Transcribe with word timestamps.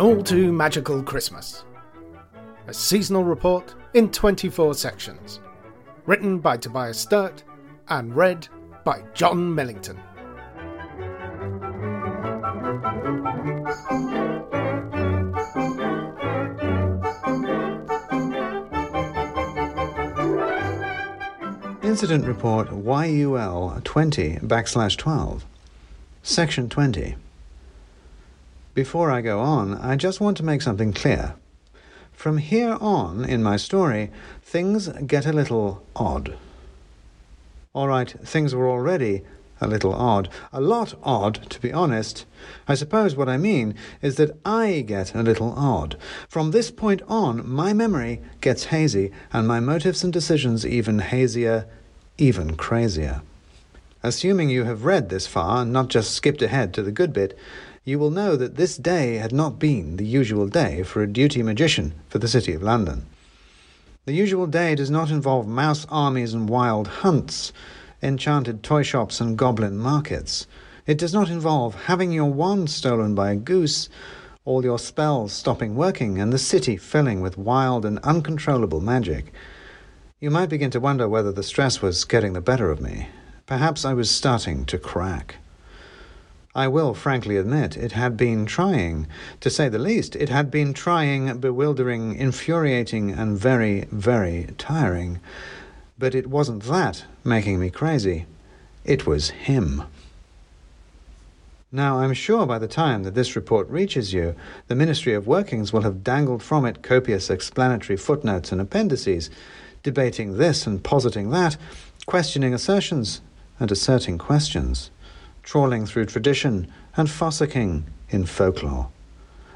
An 0.00 0.06
all 0.06 0.22
too 0.22 0.50
magical 0.50 1.02
Christmas. 1.02 1.62
A 2.68 2.72
seasonal 2.72 3.22
report 3.22 3.74
in 3.92 4.10
24 4.10 4.72
sections. 4.72 5.40
Written 6.06 6.38
by 6.38 6.56
Tobias 6.56 6.98
Sturt 6.98 7.44
and 7.88 8.16
read 8.16 8.48
by 8.82 9.04
John 9.12 9.54
Millington. 9.54 10.00
Incident 21.82 22.24
Report 22.24 22.70
YUL 22.72 23.78
20 23.84 24.36
backslash 24.36 24.96
12. 24.96 25.44
Section 26.22 26.70
20. 26.70 27.16
Before 28.72 29.10
I 29.10 29.20
go 29.20 29.40
on, 29.40 29.74
I 29.74 29.96
just 29.96 30.20
want 30.20 30.36
to 30.36 30.44
make 30.44 30.62
something 30.62 30.92
clear. 30.92 31.34
From 32.12 32.38
here 32.38 32.76
on 32.80 33.24
in 33.24 33.42
my 33.42 33.56
story, 33.56 34.10
things 34.42 34.86
get 35.06 35.26
a 35.26 35.32
little 35.32 35.82
odd. 35.96 36.36
All 37.72 37.88
right, 37.88 38.08
things 38.10 38.54
were 38.54 38.68
already 38.68 39.22
a 39.60 39.66
little 39.66 39.92
odd. 39.92 40.28
A 40.52 40.60
lot 40.60 40.94
odd, 41.02 41.50
to 41.50 41.60
be 41.60 41.72
honest. 41.72 42.26
I 42.68 42.74
suppose 42.74 43.16
what 43.16 43.28
I 43.28 43.36
mean 43.36 43.74
is 44.02 44.16
that 44.16 44.38
I 44.44 44.84
get 44.86 45.14
a 45.14 45.22
little 45.22 45.52
odd. 45.56 45.96
From 46.28 46.52
this 46.52 46.70
point 46.70 47.02
on, 47.08 47.48
my 47.48 47.72
memory 47.72 48.20
gets 48.40 48.66
hazy, 48.66 49.10
and 49.32 49.48
my 49.48 49.58
motives 49.58 50.04
and 50.04 50.12
decisions 50.12 50.64
even 50.64 51.00
hazier, 51.00 51.66
even 52.18 52.56
crazier. 52.56 53.22
Assuming 54.02 54.48
you 54.48 54.64
have 54.64 54.84
read 54.84 55.08
this 55.08 55.26
far 55.26 55.62
and 55.62 55.72
not 55.72 55.88
just 55.88 56.14
skipped 56.14 56.40
ahead 56.40 56.72
to 56.74 56.82
the 56.82 56.92
good 56.92 57.12
bit, 57.12 57.36
you 57.84 57.98
will 57.98 58.10
know 58.10 58.36
that 58.36 58.56
this 58.56 58.76
day 58.76 59.14
had 59.14 59.32
not 59.32 59.58
been 59.58 59.96
the 59.96 60.04
usual 60.04 60.46
day 60.46 60.82
for 60.82 61.02
a 61.02 61.10
duty 61.10 61.42
magician 61.42 61.94
for 62.08 62.18
the 62.18 62.28
City 62.28 62.52
of 62.52 62.62
London. 62.62 63.06
The 64.04 64.12
usual 64.12 64.46
day 64.46 64.74
does 64.74 64.90
not 64.90 65.10
involve 65.10 65.46
mouse 65.46 65.86
armies 65.88 66.34
and 66.34 66.48
wild 66.48 66.88
hunts, 66.88 67.52
enchanted 68.02 68.62
toy 68.62 68.82
shops 68.82 69.20
and 69.20 69.36
goblin 69.36 69.78
markets. 69.78 70.46
It 70.86 70.98
does 70.98 71.14
not 71.14 71.30
involve 71.30 71.84
having 71.86 72.12
your 72.12 72.30
wand 72.30 72.68
stolen 72.68 73.14
by 73.14 73.30
a 73.30 73.36
goose, 73.36 73.88
all 74.44 74.62
your 74.62 74.78
spells 74.78 75.32
stopping 75.32 75.74
working, 75.74 76.18
and 76.18 76.32
the 76.32 76.38
city 76.38 76.76
filling 76.76 77.22
with 77.22 77.38
wild 77.38 77.86
and 77.86 77.98
uncontrollable 78.00 78.80
magic. 78.80 79.32
You 80.18 80.30
might 80.30 80.50
begin 80.50 80.70
to 80.72 80.80
wonder 80.80 81.08
whether 81.08 81.32
the 81.32 81.42
stress 81.42 81.80
was 81.80 82.04
getting 82.04 82.34
the 82.34 82.42
better 82.42 82.70
of 82.70 82.80
me. 82.80 83.08
Perhaps 83.46 83.86
I 83.86 83.94
was 83.94 84.10
starting 84.10 84.66
to 84.66 84.78
crack. 84.78 85.36
I 86.54 86.66
will 86.66 86.94
frankly 86.94 87.36
admit 87.36 87.76
it 87.76 87.92
had 87.92 88.16
been 88.16 88.44
trying, 88.44 89.06
to 89.38 89.50
say 89.50 89.68
the 89.68 89.78
least. 89.78 90.16
It 90.16 90.30
had 90.30 90.50
been 90.50 90.74
trying, 90.74 91.38
bewildering, 91.38 92.16
infuriating, 92.16 93.12
and 93.12 93.38
very, 93.38 93.86
very 93.92 94.48
tiring. 94.58 95.20
But 95.96 96.12
it 96.12 96.26
wasn't 96.26 96.64
that 96.64 97.04
making 97.22 97.60
me 97.60 97.70
crazy. 97.70 98.26
It 98.84 99.06
was 99.06 99.30
him. 99.30 99.84
Now, 101.70 102.00
I'm 102.00 102.14
sure 102.14 102.46
by 102.46 102.58
the 102.58 102.66
time 102.66 103.04
that 103.04 103.14
this 103.14 103.36
report 103.36 103.68
reaches 103.68 104.12
you, 104.12 104.34
the 104.66 104.74
Ministry 104.74 105.14
of 105.14 105.28
Workings 105.28 105.72
will 105.72 105.82
have 105.82 106.02
dangled 106.02 106.42
from 106.42 106.66
it 106.66 106.82
copious 106.82 107.30
explanatory 107.30 107.96
footnotes 107.96 108.50
and 108.50 108.60
appendices, 108.60 109.30
debating 109.84 110.36
this 110.36 110.66
and 110.66 110.82
positing 110.82 111.30
that, 111.30 111.56
questioning 112.06 112.52
assertions 112.52 113.20
and 113.60 113.70
asserting 113.70 114.18
questions, 114.18 114.90
trawling 115.42 115.86
through 115.86 116.06
tradition 116.06 116.70
and 116.96 117.08
fossicking 117.08 117.84
in 118.08 118.26
folklore. 118.26 118.88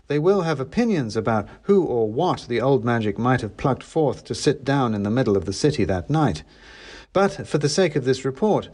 They 0.06 0.18
will 0.18 0.42
have 0.42 0.60
opinions 0.60 1.16
about 1.16 1.48
who 1.62 1.84
or 1.84 2.10
what 2.10 2.46
the 2.48 2.60
old 2.60 2.84
magic 2.84 3.18
might 3.18 3.40
have 3.40 3.56
plucked 3.56 3.82
forth 3.82 4.24
to 4.24 4.34
sit 4.34 4.64
down 4.64 4.94
in 4.94 5.02
the 5.02 5.10
middle 5.10 5.36
of 5.36 5.46
the 5.46 5.52
city 5.52 5.84
that 5.84 6.10
night. 6.10 6.42
But 7.12 7.46
for 7.46 7.58
the 7.58 7.68
sake 7.68 7.96
of 7.96 8.04
this 8.04 8.24
report, 8.24 8.68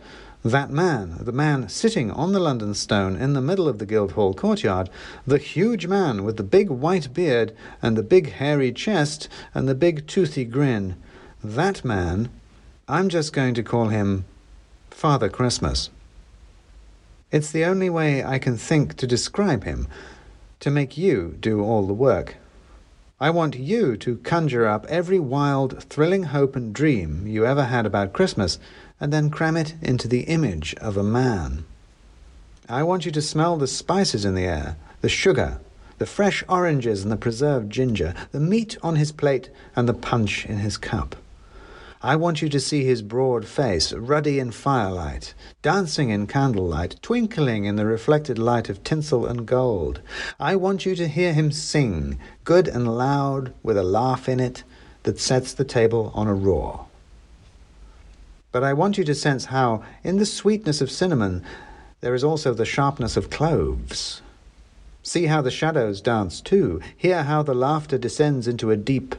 that 0.45 0.71
man, 0.71 1.19
the 1.21 1.33
man 1.33 1.69
sitting 1.69 2.11
on 2.11 2.33
the 2.33 2.41
London 2.41 2.75
stone 2.75 3.15
in 3.15 3.35
the 3.35 3.43
middle 3.43 3.69
of 3.69 3.79
the 3.79 3.87
Guildhall 3.87 4.35
courtyard, 4.35 4.89
the 5.27 5.39
huge 5.39 5.87
man 5.87 6.25
with 6.25 6.37
the 6.37 6.43
big 6.43 6.71
white 6.71 7.13
beard 7.13 7.55
and 7.83 7.97
the 7.97 8.03
big 8.03 8.33
hairy 8.33 8.73
chest 8.73 9.29
and 9.55 9.69
the 9.69 9.75
big 9.75 10.07
toothy 10.07 10.45
grin, 10.45 10.97
that 11.45 11.85
man, 11.85 12.31
I'm 12.89 13.09
just 13.09 13.33
going 13.33 13.55
to 13.55 13.63
call 13.63 13.89
him 13.89 14.25
Father 14.91 15.29
Christmas. 15.29 15.91
It's 17.33 17.53
the 17.53 17.65
only 17.65 17.89
way 17.89 18.25
I 18.25 18.41
can 18.41 18.57
think 18.57 18.97
to 18.97 19.07
describe 19.07 19.63
him, 19.63 19.87
to 20.59 20.71
make 20.71 20.99
you 20.99 21.37
do 21.39 21.63
all 21.63 21.87
the 21.87 21.93
work. 21.93 22.37
I 23.21 23.31
want 23.31 23.57
you 23.57 23.97
to 23.99 24.17
conjure 24.17 24.67
up 24.67 24.85
every 24.87 25.21
wild, 25.21 25.85
thrilling 25.85 26.25
hope 26.25 26.57
and 26.57 26.75
dream 26.75 27.27
you 27.27 27.47
ever 27.47 27.65
had 27.65 27.87
about 27.87 28.13
Christmas 28.13 28.59
and 28.99 29.13
then 29.13 29.31
cram 29.31 29.57
it 29.57 29.75
into 29.81 30.09
the 30.09 30.23
image 30.23 30.75
of 30.81 30.97
a 30.97 31.05
man. 31.05 31.65
I 32.69 32.83
want 32.83 33.07
you 33.07 33.13
to 33.13 33.23
smell 33.23 33.57
the 33.57 33.67
spices 33.67 34.25
in 34.25 34.35
the 34.35 34.45
air, 34.47 34.77
the 35.01 35.09
sugar, 35.09 35.61
the 35.99 36.07
fresh 36.07 36.43
oranges 36.49 37.03
and 37.03 37.13
the 37.13 37.17
preserved 37.17 37.71
ginger, 37.71 38.15
the 38.33 38.41
meat 38.41 38.77
on 38.83 38.97
his 38.97 39.13
plate 39.13 39.51
and 39.77 39.89
the 39.89 39.95
punch 39.95 40.47
in 40.47 40.59
his 40.59 40.77
cup. 40.77 41.15
I 42.03 42.17
want 42.17 42.41
you 42.41 42.49
to 42.49 42.61
see 42.61 42.83
his 42.83 43.03
broad 43.03 43.45
face, 43.45 43.93
ruddy 43.93 44.39
in 44.39 44.53
firelight, 44.53 45.35
dancing 45.61 46.09
in 46.09 46.27
candlelight, 46.27 46.97
twinkling 47.03 47.67
in 47.67 47.77
the 47.77 47.85
reflected 47.85 48.39
light 48.39 48.71
of 48.71 48.83
tinsel 48.83 49.27
and 49.27 49.45
gold. 49.45 50.01
I 50.39 50.57
want 50.57 50.87
you 50.87 50.97
to 50.97 51.07
hear 51.07 51.35
him 51.35 51.53
sing, 51.53 52.19
good 52.45 52.69
and 52.69 52.97
loud, 52.97 53.53
with 53.63 53.77
a 53.77 53.83
laugh 53.83 54.31
in 54.31 54.41
it 54.41 54.65
that 55.03 55.21
sets 55.21 55.53
the 55.53 55.65
table 55.65 56.11
on 56.15 56.27
a 56.27 56.33
roar. 56.33 56.87
But 58.51 58.65
I 58.65 58.73
want 58.73 58.97
you 58.97 59.05
to 59.05 59.15
sense 59.15 59.47
how, 59.47 59.85
in 60.03 60.17
the 60.17 60.25
sweetness 60.25 60.81
of 60.81 60.91
cinnamon, 60.91 61.45
there 62.01 62.15
is 62.15 62.25
also 62.25 62.55
the 62.55 62.65
sharpness 62.65 63.19
of 63.19 63.29
cloves. 63.29 64.23
See 65.03 65.27
how 65.27 65.43
the 65.43 65.51
shadows 65.51 66.01
dance 66.01 66.41
too. 66.41 66.81
Hear 66.97 67.25
how 67.25 67.43
the 67.43 67.55
laughter 67.55 67.99
descends 67.99 68.49
into 68.49 68.71
a 68.71 68.77
deep 68.77 69.15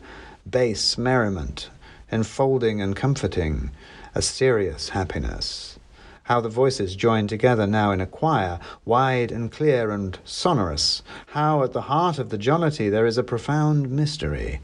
bass 0.49 0.97
merriment 0.97 1.69
enfolding 2.11 2.81
and 2.81 2.95
comforting, 2.95 3.71
a 4.13 4.21
serious 4.21 4.89
happiness. 4.89 5.79
How 6.23 6.39
the 6.39 6.49
voices 6.49 6.95
join 6.95 7.27
together 7.27 7.65
now 7.65 7.91
in 7.91 7.99
a 7.99 8.05
choir, 8.05 8.59
wide 8.85 9.31
and 9.31 9.51
clear 9.51 9.91
and 9.91 10.17
sonorous. 10.23 11.01
How 11.27 11.63
at 11.63 11.73
the 11.73 11.81
heart 11.81 12.19
of 12.19 12.29
the 12.29 12.37
jollity 12.37 12.89
there 12.89 13.05
is 13.05 13.17
a 13.17 13.23
profound 13.23 13.89
mystery. 13.89 14.61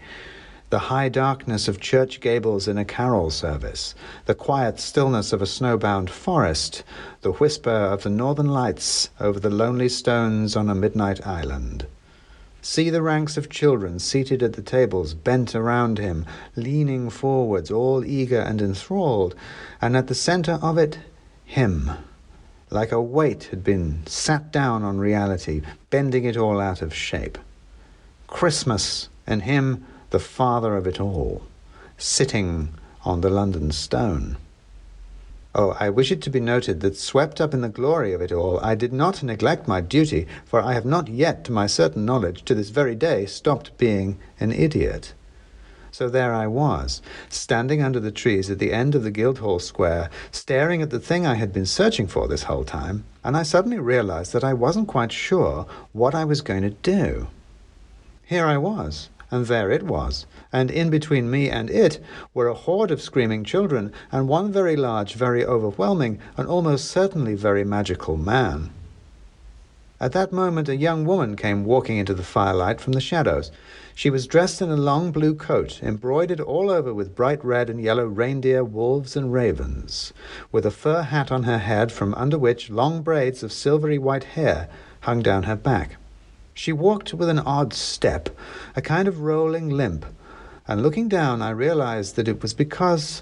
The 0.70 0.80
high 0.80 1.10
darkness 1.10 1.68
of 1.68 1.80
church 1.80 2.20
gables 2.20 2.68
in 2.68 2.78
a 2.78 2.86
carol 2.86 3.32
service, 3.32 3.96
the 4.26 4.36
quiet 4.36 4.80
stillness 4.80 5.32
of 5.34 5.42
a 5.42 5.46
snowbound 5.46 6.10
forest, 6.10 6.84
the 7.22 7.32
whisper 7.32 7.70
of 7.70 8.04
the 8.04 8.10
northern 8.10 8.50
lights 8.50 9.10
over 9.20 9.40
the 9.40 9.50
lonely 9.50 9.90
stones 9.90 10.56
on 10.56 10.70
a 10.70 10.76
midnight 10.76 11.26
island. 11.26 11.88
See 12.62 12.90
the 12.90 13.02
ranks 13.02 13.38
of 13.38 13.50
children 13.50 14.00
seated 14.00 14.44
at 14.44 14.54
the 14.54 14.62
tables, 14.62 15.14
bent 15.14 15.56
around 15.56 16.00
him, 16.00 16.26
leaning 16.56 17.10
forwards, 17.10 17.72
all 17.72 18.04
eager 18.04 18.40
and 18.40 18.62
enthralled, 18.62 19.36
and 19.82 19.96
at 19.96 20.08
the 20.08 20.16
centre 20.16 20.60
of 20.62 20.78
it, 20.78 21.00
him, 21.46 21.92
like 22.70 22.92
a 22.92 23.02
weight 23.02 23.46
had 23.46 23.64
been 23.64 24.06
sat 24.06 24.52
down 24.52 24.84
on 24.84 24.98
reality, 24.98 25.62
bending 25.90 26.26
it 26.26 26.36
all 26.36 26.60
out 26.60 26.82
of 26.82 26.94
shape. 26.94 27.38
Christmas, 28.28 29.08
and 29.26 29.44
him, 29.44 29.86
the 30.10 30.20
father 30.20 30.76
of 30.76 30.88
it 30.88 31.00
all, 31.00 31.44
sitting 31.98 32.70
on 33.06 33.22
the 33.22 33.30
London 33.30 33.72
stone. 33.72 34.38
Oh, 35.60 35.76
I 35.80 35.90
wish 35.90 36.12
it 36.12 36.22
to 36.22 36.30
be 36.30 36.40
noted 36.40 36.82
that, 36.82 36.96
swept 36.96 37.42
up 37.42 37.52
in 37.52 37.62
the 37.62 37.68
glory 37.68 38.14
of 38.14 38.22
it 38.22 38.32
all, 38.32 38.60
I 38.60 38.76
did 38.76 38.94
not 38.94 39.24
neglect 39.24 39.68
my 39.68 39.82
duty, 39.82 40.28
for 40.46 40.62
I 40.62 40.74
have 40.74 40.86
not 40.86 41.08
yet, 41.08 41.44
to 41.46 41.52
my 41.52 41.66
certain 41.66 42.06
knowledge, 42.06 42.46
to 42.46 42.54
this 42.54 42.70
very 42.70 42.94
day, 42.94 43.26
stopped 43.26 43.76
being 43.76 44.20
an 44.40 44.52
idiot. 44.52 45.16
So 45.90 46.10
there 46.10 46.32
I 46.32 46.46
was, 46.46 47.02
standing 47.28 47.82
under 47.82 48.00
the 48.00 48.12
trees 48.12 48.52
at 48.52 48.60
the 48.60 48.72
end 48.72 48.94
of 48.94 49.02
the 49.02 49.10
Guildhall 49.10 49.58
Square, 49.58 50.12
staring 50.32 50.84
at 50.84 50.92
the 50.92 51.00
thing 51.00 51.26
I 51.26 51.34
had 51.34 51.52
been 51.52 51.66
searching 51.66 52.06
for 52.06 52.28
this 52.28 52.44
whole 52.44 52.64
time, 52.64 53.06
and 53.24 53.36
I 53.36 53.42
suddenly 53.42 53.80
realized 53.80 54.34
that 54.34 54.44
I 54.44 54.54
wasn't 54.54 54.88
quite 54.88 55.12
sure 55.12 55.66
what 55.92 56.14
I 56.14 56.24
was 56.24 56.42
going 56.42 56.62
to 56.62 56.70
do. 56.70 57.30
Here 58.24 58.46
I 58.46 58.58
was, 58.58 59.10
and 59.30 59.48
there 59.48 59.72
it 59.72 59.84
was, 59.84 60.26
and 60.54 60.72
in 60.72 60.90
between 60.90 61.30
me 61.30 61.50
and 61.50 61.70
it 61.70 62.00
were 62.34 62.48
a 62.48 62.54
horde 62.54 62.92
of 62.92 63.02
screaming 63.02 63.44
children, 63.44 63.92
and 64.12 64.28
one 64.28 64.52
very 64.52 64.76
large, 64.76 65.16
very 65.16 65.46
overwhelming, 65.46 66.20
and 66.38 66.48
almost 66.48 66.86
certainly 66.86 67.36
very 67.36 67.64
magical 67.64 68.18
man. 68.18 68.70
At 70.00 70.12
that 70.12 70.32
moment, 70.32 70.70
a 70.70 70.76
young 70.76 71.06
woman 71.06 71.36
came 71.36 71.66
walking 71.66 71.98
into 71.98 72.14
the 72.14 72.22
firelight 72.22 72.80
from 72.80 72.94
the 72.94 73.02
shadows. 73.02 73.52
She 73.96 74.12
was 74.12 74.28
dressed 74.28 74.62
in 74.62 74.70
a 74.70 74.78
long 74.78 75.12
blue 75.12 75.34
coat, 75.34 75.82
embroidered 75.82 76.40
all 76.40 76.70
over 76.70 76.94
with 76.94 77.16
bright 77.16 77.44
red 77.44 77.68
and 77.68 77.82
yellow 77.82 78.06
reindeer, 78.06 78.64
wolves, 78.64 79.16
and 79.16 79.34
ravens, 79.34 80.14
with 80.52 80.68
a 80.68 80.72
fur 80.72 81.02
hat 81.02 81.32
on 81.32 81.44
her 81.44 81.58
head, 81.58 81.92
from 81.92 82.14
under 82.14 82.38
which 82.38 82.70
long 82.70 83.02
braids 83.02 83.42
of 83.42 83.52
silvery 83.52 83.98
white 83.98 84.24
hair 84.36 84.70
hung 85.02 85.24
down 85.24 85.44
her 85.44 85.56
back. 85.56 85.98
She 86.58 86.72
walked 86.72 87.14
with 87.14 87.30
an 87.30 87.38
odd 87.38 87.72
step, 87.72 88.30
a 88.76 88.82
kind 88.82 89.08
of 89.08 89.22
rolling 89.22 89.70
limp, 89.70 90.08
and 90.68 90.82
looking 90.82 91.08
down, 91.08 91.40
I 91.40 91.52
realized 91.52 92.16
that 92.16 92.28
it 92.28 92.42
was 92.42 92.56
because 92.56 93.22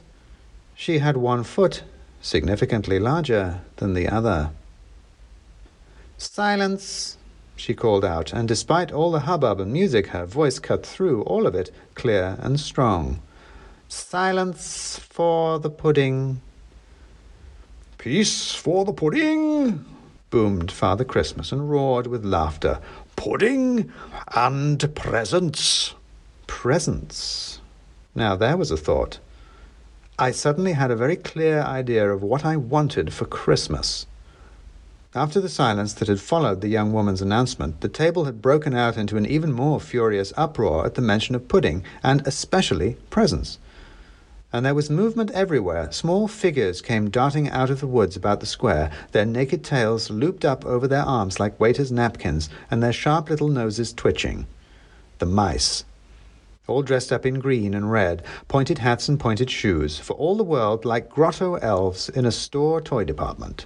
she 0.73 0.99
had 0.99 1.17
one 1.17 1.43
foot 1.43 1.83
significantly 2.21 2.97
larger 2.97 3.59
than 3.75 3.93
the 3.93 4.07
other. 4.07 4.51
Silence! 6.17 7.17
she 7.57 7.73
called 7.73 8.05
out, 8.05 8.31
and 8.31 8.47
despite 8.47 8.93
all 8.93 9.11
the 9.11 9.27
hubbub 9.27 9.59
and 9.59 9.73
music, 9.73 10.07
her 10.07 10.25
voice 10.25 10.57
cut 10.57 10.85
through 10.85 11.23
all 11.23 11.45
of 11.45 11.53
it, 11.53 11.71
clear 11.93 12.37
and 12.39 12.57
strong. 12.57 13.19
Silence 13.89 14.97
for 15.09 15.59
the 15.59 15.69
pudding. 15.69 16.39
Peace 17.97 18.53
for 18.55 18.85
the 18.85 18.93
pudding! 18.93 19.83
boomed 20.29 20.71
Father 20.71 21.05
Christmas 21.05 21.51
and 21.51 21.69
roared 21.69 22.07
with 22.07 22.25
laughter. 22.25 22.79
Pudding 23.15 23.91
and 24.35 24.95
presents. 24.95 25.93
Presents. 26.47 27.59
Now 28.13 28.35
there 28.35 28.57
was 28.57 28.71
a 28.71 28.77
thought. 28.77 29.19
I 30.17 30.31
suddenly 30.31 30.73
had 30.73 30.91
a 30.91 30.95
very 30.95 31.15
clear 31.15 31.61
idea 31.61 32.09
of 32.09 32.23
what 32.23 32.45
I 32.45 32.55
wanted 32.55 33.13
for 33.13 33.25
Christmas. 33.25 34.05
After 35.13 35.39
the 35.39 35.49
silence 35.49 35.93
that 35.93 36.07
had 36.09 36.19
followed 36.19 36.61
the 36.61 36.67
young 36.67 36.91
woman's 36.91 37.21
announcement, 37.21 37.81
the 37.81 37.89
table 37.89 38.25
had 38.25 38.41
broken 38.41 38.73
out 38.73 38.97
into 38.97 39.17
an 39.17 39.25
even 39.25 39.53
more 39.53 39.79
furious 39.79 40.33
uproar 40.35 40.85
at 40.85 40.95
the 40.95 41.01
mention 41.01 41.35
of 41.35 41.47
pudding, 41.47 41.83
and 42.03 42.25
especially 42.27 42.97
presents. 43.09 43.57
And 44.55 44.65
there 44.65 44.73
was 44.73 44.89
movement 44.89 45.31
everywhere. 45.31 45.91
Small 45.91 46.29
figures 46.29 46.81
came 46.81 47.09
darting 47.09 47.49
out 47.49 47.69
of 47.69 47.81
the 47.81 47.87
woods 47.87 48.15
about 48.15 48.39
the 48.39 48.45
square, 48.45 48.89
their 49.11 49.25
naked 49.25 49.65
tails 49.65 50.09
looped 50.09 50.45
up 50.45 50.65
over 50.65 50.87
their 50.87 51.03
arms 51.03 51.41
like 51.41 51.59
waiters' 51.59 51.91
napkins, 51.91 52.47
and 52.71 52.81
their 52.81 52.93
sharp 52.93 53.29
little 53.29 53.49
noses 53.49 53.91
twitching. 53.91 54.47
The 55.19 55.25
mice. 55.25 55.83
All 56.67 56.83
dressed 56.83 57.11
up 57.11 57.25
in 57.25 57.41
green 57.41 57.73
and 57.73 57.91
red, 57.91 58.23
pointed 58.47 58.77
hats 58.77 59.09
and 59.09 59.19
pointed 59.19 59.51
shoes, 59.51 59.99
for 59.99 60.13
all 60.13 60.37
the 60.37 60.43
world 60.45 60.85
like 60.85 61.09
grotto 61.09 61.55
elves 61.55 62.07
in 62.07 62.25
a 62.25 62.31
store 62.31 62.79
toy 62.79 63.03
department. 63.03 63.65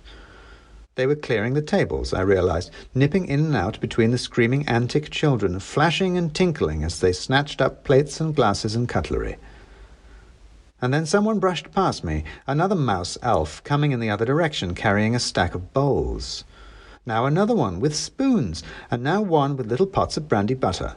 They 0.95 1.05
were 1.05 1.13
clearing 1.13 1.53
the 1.53 1.61
tables, 1.61 2.15
I 2.15 2.21
realized, 2.21 2.71
nipping 2.95 3.27
in 3.27 3.41
and 3.41 3.55
out 3.55 3.79
between 3.79 4.09
the 4.09 4.17
screaming 4.17 4.67
antic 4.67 5.11
children, 5.11 5.59
flashing 5.59 6.17
and 6.17 6.33
tinkling 6.33 6.83
as 6.83 6.99
they 6.99 7.13
snatched 7.13 7.61
up 7.61 7.83
plates 7.83 8.19
and 8.19 8.35
glasses 8.35 8.73
and 8.73 8.89
cutlery. 8.89 9.37
And 10.81 10.93
then 10.93 11.05
someone 11.05 11.39
brushed 11.39 11.71
past 11.71 12.03
me, 12.03 12.23
another 12.47 12.75
mouse 12.75 13.17
elf 13.21 13.63
coming 13.63 13.91
in 13.91 13.99
the 13.99 14.09
other 14.09 14.25
direction, 14.25 14.75
carrying 14.75 15.15
a 15.15 15.19
stack 15.19 15.53
of 15.53 15.73
bowls. 15.73 16.43
Now 17.05 17.25
another 17.25 17.55
one 17.55 17.79
with 17.79 17.95
spoons, 17.95 18.63
and 18.89 19.03
now 19.03 19.21
one 19.21 19.57
with 19.57 19.67
little 19.67 19.87
pots 19.87 20.15
of 20.15 20.29
brandy 20.29 20.53
butter. 20.53 20.95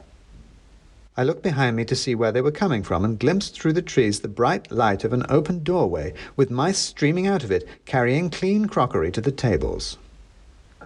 I 1.15 1.23
looked 1.23 1.43
behind 1.43 1.75
me 1.75 1.85
to 1.85 1.95
see 1.95 2.15
where 2.15 2.31
they 2.31 2.41
were 2.41 2.51
coming 2.51 2.81
from 2.81 3.05
and 3.05 3.19
glimpsed 3.19 3.59
through 3.59 3.73
the 3.73 3.81
trees 3.81 4.21
the 4.21 4.27
bright 4.27 4.71
light 4.71 5.03
of 5.03 5.13
an 5.13 5.25
open 5.29 5.63
doorway 5.63 6.13
with 6.35 6.49
mice 6.49 6.79
streaming 6.79 7.27
out 7.27 7.43
of 7.43 7.51
it, 7.51 7.67
carrying 7.85 8.29
clean 8.29 8.65
crockery 8.65 9.11
to 9.11 9.21
the 9.21 9.31
tables. 9.31 9.97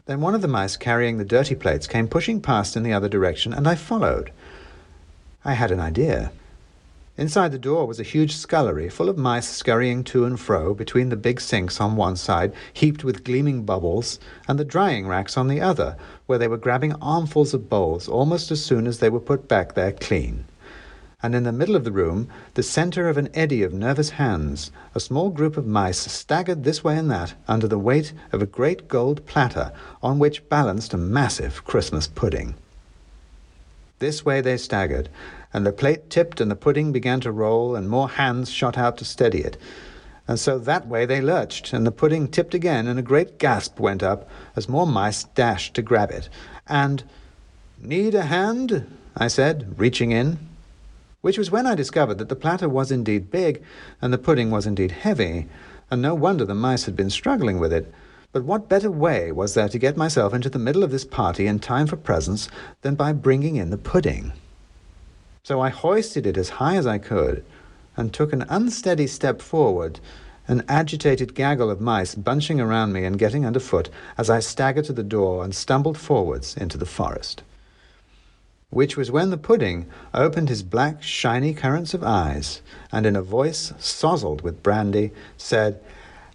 Then 0.06 0.22
one 0.22 0.36
of 0.36 0.42
the 0.42 0.48
mice 0.48 0.76
carrying 0.76 1.18
the 1.18 1.26
dirty 1.26 1.56
plates 1.56 1.88
came 1.88 2.08
pushing 2.08 2.42
past 2.42 2.76
in 2.76 2.84
the 2.84 2.94
other 2.94 3.10
direction, 3.10 3.54
and 3.54 3.68
I 3.68 3.76
followed. 3.76 4.32
I 5.46 5.54
had 5.54 5.72
an 5.72 5.80
idea. 5.80 6.32
Inside 7.20 7.52
the 7.52 7.58
door 7.58 7.88
was 7.88 8.00
a 8.00 8.04
huge 8.04 8.36
scullery 8.36 8.90
full 8.90 9.10
of 9.10 9.18
mice 9.18 9.50
scurrying 9.50 10.04
to 10.04 10.26
and 10.26 10.40
fro 10.40 10.76
between 10.76 11.10
the 11.10 11.16
big 11.16 11.42
sinks 11.42 11.82
on 11.82 11.96
one 11.96 12.16
side, 12.16 12.54
heaped 12.74 13.04
with 13.04 13.24
gleaming 13.24 13.64
bubbles, 13.64 14.20
and 14.48 14.60
the 14.60 14.64
drying 14.64 15.08
racks 15.08 15.36
on 15.36 15.48
the 15.48 15.60
other, 15.60 15.98
where 16.28 16.38
they 16.38 16.48
were 16.48 16.58
grabbing 16.58 16.94
armfuls 17.02 17.56
of 17.56 17.70
bowls 17.70 18.08
almost 18.08 18.52
as 18.52 18.64
soon 18.64 18.86
as 18.86 19.00
they 19.00 19.10
were 19.10 19.20
put 19.20 19.48
back 19.48 19.74
there 19.74 19.94
clean. 19.94 20.46
And 21.24 21.34
in 21.34 21.42
the 21.42 21.52
middle 21.52 21.76
of 21.76 21.86
the 21.86 21.92
room, 21.92 22.28
the 22.54 22.62
center 22.62 23.10
of 23.10 23.18
an 23.18 23.30
eddy 23.34 23.64
of 23.64 23.74
nervous 23.74 24.12
hands, 24.12 24.70
a 24.94 25.00
small 25.00 25.32
group 25.32 25.58
of 25.58 25.66
mice 25.66 25.98
staggered 25.98 26.64
this 26.64 26.84
way 26.84 26.96
and 26.96 27.10
that 27.10 27.34
under 27.48 27.68
the 27.68 27.80
weight 27.80 28.14
of 28.32 28.44
a 28.44 28.46
great 28.46 28.88
gold 28.88 29.26
platter 29.26 29.72
on 30.04 30.20
which 30.20 30.48
balanced 30.50 30.94
a 30.94 30.98
massive 30.98 31.66
Christmas 31.66 32.06
pudding. 32.06 32.54
This 34.00 34.24
way 34.24 34.42
they 34.42 34.58
staggered, 34.58 35.10
and 35.54 35.66
the 35.66 35.72
plate 35.72 36.10
tipped 36.10 36.40
and 36.40 36.52
the 36.52 36.56
pudding 36.56 36.92
began 36.92 37.20
to 37.22 37.32
roll, 37.32 37.76
and 37.76 37.90
more 37.90 38.10
hands 38.10 38.52
shot 38.52 38.78
out 38.78 38.98
to 38.98 39.06
steady 39.06 39.40
it. 39.40 39.58
And 40.28 40.40
so 40.40 40.60
that 40.60 40.88
way 40.88 41.06
they 41.06 41.22
lurched, 41.22 41.74
and 41.74 41.86
the 41.86 41.92
pudding 41.92 42.28
tipped 42.28 42.54
again, 42.54 42.88
and 42.88 43.00
a 43.00 43.04
great 43.04 43.40
gasp 43.40 43.80
went 43.80 44.04
up 44.04 44.30
as 44.56 44.70
more 44.70 44.86
mice 44.86 45.24
dashed 45.24 45.74
to 45.76 45.82
grab 45.82 46.12
it. 46.12 46.30
And, 46.68 47.04
Need 47.80 48.16
a 48.16 48.24
hand? 48.24 48.86
I 49.16 49.28
said, 49.28 49.80
reaching 49.80 50.12
in. 50.12 50.40
Which 51.22 51.38
was 51.38 51.52
when 51.52 51.68
I 51.68 51.76
discovered 51.76 52.18
that 52.18 52.30
the 52.30 52.36
platter 52.36 52.68
was 52.68 52.92
indeed 52.92 53.30
big, 53.30 53.64
and 54.02 54.12
the 54.12 54.18
pudding 54.18 54.50
was 54.50 54.66
indeed 54.66 54.92
heavy, 54.92 55.48
and 55.92 56.02
no 56.02 56.16
wonder 56.16 56.44
the 56.44 56.56
mice 56.56 56.86
had 56.86 56.96
been 56.96 57.10
struggling 57.10 57.60
with 57.60 57.72
it. 57.72 57.94
But 58.32 58.44
what 58.44 58.70
better 58.70 58.92
way 58.92 59.32
was 59.32 59.54
there 59.54 59.70
to 59.70 59.80
get 59.80 59.98
myself 59.98 60.34
into 60.34 60.50
the 60.50 60.60
middle 60.60 60.84
of 60.84 60.92
this 60.92 61.06
party 61.06 61.48
in 61.48 61.60
time 61.60 61.88
for 61.88 61.96
presents 61.96 62.50
than 62.82 62.96
by 62.96 63.14
bringing 63.14 63.56
in 63.56 63.70
the 63.70 63.78
pudding? 63.78 64.34
So 65.44 65.62
I 65.62 65.70
hoisted 65.70 66.28
it 66.28 66.38
as 66.38 66.50
high 66.50 66.76
as 66.76 66.86
I 66.86 66.98
could 66.98 67.46
and 67.96 68.14
took 68.14 68.34
an 68.34 68.46
unsteady 68.50 69.08
step 69.08 69.42
forward, 69.42 70.00
an 70.48 70.64
agitated 70.68 71.36
gaggle 71.36 71.72
of 71.72 71.82
mice 71.82 72.16
bunching 72.16 72.60
around 72.60 72.94
me 72.94 73.06
and 73.06 73.18
getting 73.18 73.46
underfoot 73.46 73.90
as 74.18 74.30
I 74.30 74.40
staggered 74.40 74.86
to 74.86 74.94
the 74.94 75.04
door 75.04 75.44
and 75.44 75.56
stumbled 75.56 75.98
forwards 75.98 76.56
into 76.56 76.78
the 76.78 76.86
forest. 76.86 77.44
Which 78.70 78.98
was 78.98 79.10
when 79.10 79.30
the 79.30 79.38
pudding 79.38 79.88
opened 80.14 80.50
his 80.50 80.64
black, 80.64 81.02
shiny 81.02 81.54
currants 81.54 81.94
of 81.94 82.04
eyes, 82.04 82.62
and 82.92 83.06
in 83.06 83.16
a 83.16 83.22
voice 83.22 83.72
sozzled 83.80 84.42
with 84.42 84.62
brandy, 84.62 85.12
said, 85.38 85.80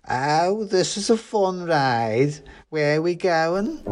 Oh, 0.08 0.64
this 0.64 0.96
is 0.96 1.10
a 1.10 1.16
fun 1.16 1.64
ride. 1.64 2.40
Where 2.70 2.98
are 2.98 3.02
we 3.02 3.14
going? 3.14 3.82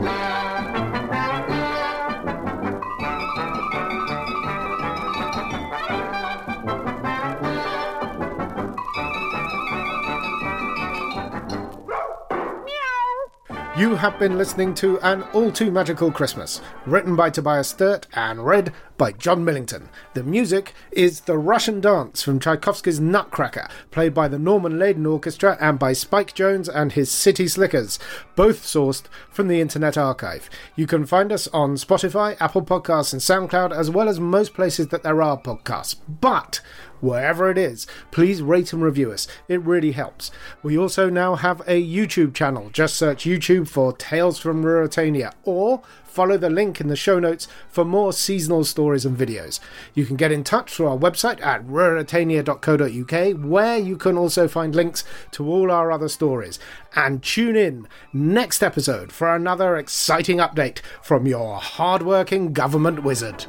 You 13.80 13.96
have 13.96 14.18
been 14.18 14.36
listening 14.36 14.74
to 14.74 15.00
An 15.00 15.22
All 15.32 15.50
Too 15.50 15.70
Magical 15.70 16.12
Christmas, 16.12 16.60
written 16.84 17.16
by 17.16 17.30
Tobias 17.30 17.68
Sturt 17.68 18.06
and 18.12 18.44
read 18.44 18.74
by 18.98 19.12
John 19.12 19.42
Millington. 19.42 19.88
The 20.12 20.22
music 20.22 20.74
is 20.92 21.20
The 21.20 21.38
Russian 21.38 21.80
Dance 21.80 22.22
from 22.22 22.38
Tchaikovsky's 22.38 23.00
Nutcracker, 23.00 23.70
played 23.90 24.12
by 24.12 24.28
the 24.28 24.38
Norman 24.38 24.78
Leyden 24.78 25.06
Orchestra 25.06 25.56
and 25.58 25.78
by 25.78 25.94
Spike 25.94 26.34
Jones 26.34 26.68
and 26.68 26.92
his 26.92 27.10
City 27.10 27.48
Slickers, 27.48 27.98
both 28.36 28.64
sourced 28.64 29.04
from 29.30 29.48
the 29.48 29.62
Internet 29.62 29.96
Archive. 29.96 30.50
You 30.76 30.86
can 30.86 31.06
find 31.06 31.32
us 31.32 31.48
on 31.48 31.76
Spotify, 31.76 32.36
Apple 32.38 32.60
Podcasts, 32.60 33.14
and 33.14 33.22
SoundCloud, 33.22 33.74
as 33.74 33.88
well 33.88 34.10
as 34.10 34.20
most 34.20 34.52
places 34.52 34.88
that 34.88 35.04
there 35.04 35.22
are 35.22 35.40
podcasts. 35.40 35.96
But 36.06 36.60
wherever 37.00 37.50
it 37.50 37.58
is, 37.58 37.86
please 38.10 38.42
rate 38.42 38.72
and 38.72 38.82
review 38.82 39.12
us. 39.12 39.26
It 39.48 39.60
really 39.62 39.92
helps. 39.92 40.30
We 40.62 40.76
also 40.78 41.10
now 41.10 41.34
have 41.36 41.60
a 41.66 41.82
YouTube 41.82 42.34
channel. 42.34 42.70
Just 42.70 42.96
search 42.96 43.24
YouTube 43.24 43.68
for 43.68 43.92
Tales 43.92 44.38
from 44.38 44.64
Ruritania 44.64 45.32
or 45.44 45.82
follow 46.10 46.36
the 46.36 46.50
link 46.50 46.80
in 46.80 46.88
the 46.88 46.96
show 46.96 47.18
notes 47.18 47.46
for 47.68 47.84
more 47.84 48.12
seasonal 48.12 48.64
stories 48.64 49.06
and 49.06 49.16
videos. 49.16 49.60
You 49.94 50.04
can 50.04 50.16
get 50.16 50.32
in 50.32 50.44
touch 50.44 50.74
through 50.74 50.88
our 50.88 50.98
website 50.98 51.40
at 51.44 51.66
ruritania.co.uk, 51.66 53.44
where 53.44 53.78
you 53.78 53.96
can 53.96 54.18
also 54.18 54.48
find 54.48 54.74
links 54.74 55.04
to 55.32 55.48
all 55.48 55.70
our 55.70 55.92
other 55.92 56.08
stories. 56.08 56.58
And 56.94 57.22
tune 57.22 57.56
in 57.56 57.86
next 58.12 58.62
episode 58.62 59.12
for 59.12 59.34
another 59.34 59.76
exciting 59.76 60.38
update 60.38 60.80
from 61.02 61.26
your 61.26 61.56
hardworking 61.56 62.52
government 62.52 63.04
wizard. 63.04 63.46